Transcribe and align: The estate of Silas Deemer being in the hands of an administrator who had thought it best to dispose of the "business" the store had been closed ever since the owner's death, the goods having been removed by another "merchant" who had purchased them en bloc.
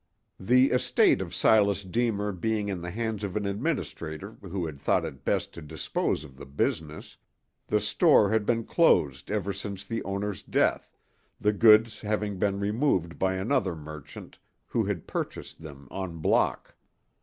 The 0.39 0.71
estate 0.71 1.21
of 1.21 1.31
Silas 1.31 1.83
Deemer 1.83 2.31
being 2.31 2.69
in 2.69 2.81
the 2.81 2.89
hands 2.89 3.23
of 3.23 3.35
an 3.35 3.45
administrator 3.45 4.31
who 4.41 4.65
had 4.65 4.81
thought 4.81 5.05
it 5.05 5.23
best 5.23 5.53
to 5.53 5.61
dispose 5.61 6.23
of 6.23 6.37
the 6.37 6.45
"business" 6.47 7.17
the 7.67 7.79
store 7.79 8.31
had 8.31 8.43
been 8.43 8.63
closed 8.63 9.29
ever 9.29 9.53
since 9.53 9.83
the 9.83 10.03
owner's 10.03 10.41
death, 10.41 10.91
the 11.39 11.53
goods 11.53 12.01
having 12.01 12.39
been 12.39 12.59
removed 12.59 13.19
by 13.19 13.35
another 13.35 13.75
"merchant" 13.75 14.39
who 14.65 14.85
had 14.85 15.05
purchased 15.05 15.61
them 15.61 15.87
en 15.91 16.17
bloc. 16.17 16.73